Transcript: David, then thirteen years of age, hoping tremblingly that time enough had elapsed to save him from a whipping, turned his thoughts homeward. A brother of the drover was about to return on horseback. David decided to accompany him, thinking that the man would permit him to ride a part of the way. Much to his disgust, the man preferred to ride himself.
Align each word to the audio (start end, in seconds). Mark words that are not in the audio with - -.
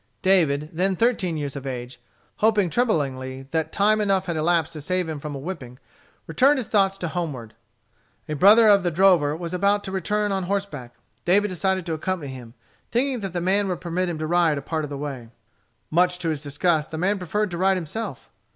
David, 0.23 0.71
then 0.73 0.95
thirteen 0.95 1.37
years 1.37 1.55
of 1.55 1.67
age, 1.67 2.01
hoping 2.37 2.71
tremblingly 2.71 3.43
that 3.51 3.71
time 3.71 4.01
enough 4.01 4.25
had 4.25 4.35
elapsed 4.35 4.73
to 4.73 4.81
save 4.81 5.07
him 5.07 5.19
from 5.19 5.35
a 5.35 5.37
whipping, 5.37 5.77
turned 6.35 6.57
his 6.57 6.67
thoughts 6.67 6.97
homeward. 7.03 7.53
A 8.27 8.33
brother 8.33 8.67
of 8.67 8.81
the 8.81 8.89
drover 8.89 9.35
was 9.37 9.53
about 9.53 9.83
to 9.83 9.91
return 9.91 10.31
on 10.31 10.45
horseback. 10.45 10.95
David 11.23 11.49
decided 11.49 11.85
to 11.85 11.93
accompany 11.93 12.31
him, 12.31 12.55
thinking 12.89 13.19
that 13.19 13.33
the 13.33 13.41
man 13.41 13.67
would 13.67 13.79
permit 13.79 14.09
him 14.09 14.17
to 14.17 14.25
ride 14.25 14.57
a 14.57 14.61
part 14.63 14.83
of 14.83 14.89
the 14.89 14.97
way. 14.97 15.29
Much 15.91 16.17
to 16.17 16.29
his 16.29 16.41
disgust, 16.41 16.89
the 16.89 16.97
man 16.97 17.19
preferred 17.19 17.51
to 17.51 17.59
ride 17.59 17.77
himself. 17.77 18.31